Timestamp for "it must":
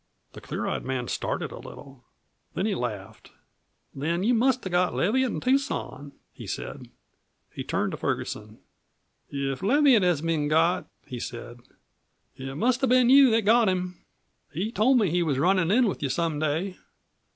12.35-12.81